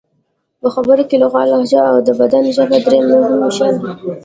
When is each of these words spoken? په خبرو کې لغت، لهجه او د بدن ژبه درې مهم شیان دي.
په 0.61 0.67
خبرو 0.73 1.03
کې 1.09 1.15
لغت، 1.23 1.45
لهجه 1.51 1.81
او 1.91 1.97
د 2.07 2.09
بدن 2.19 2.43
ژبه 2.55 2.77
درې 2.85 2.99
مهم 3.09 3.41
شیان 3.55 3.73
دي. 3.81 3.89